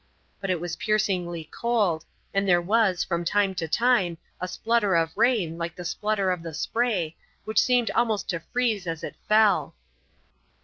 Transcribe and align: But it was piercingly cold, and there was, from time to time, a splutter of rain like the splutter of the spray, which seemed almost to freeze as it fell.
But 0.39 0.49
it 0.49 0.59
was 0.59 0.77
piercingly 0.77 1.43
cold, 1.51 2.05
and 2.33 2.47
there 2.47 2.59
was, 2.59 3.03
from 3.03 3.23
time 3.23 3.53
to 3.53 3.67
time, 3.67 4.17
a 4.39 4.47
splutter 4.47 4.95
of 4.95 5.15
rain 5.15 5.59
like 5.59 5.75
the 5.75 5.85
splutter 5.85 6.31
of 6.31 6.41
the 6.41 6.55
spray, 6.55 7.15
which 7.45 7.61
seemed 7.61 7.91
almost 7.91 8.27
to 8.31 8.39
freeze 8.39 8.87
as 8.87 9.03
it 9.03 9.13
fell. 9.29 9.75